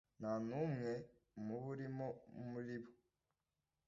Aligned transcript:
ntanumwe 0.19 0.91
mube 1.45 1.67
urimo 1.73 2.07
murib 2.49 2.83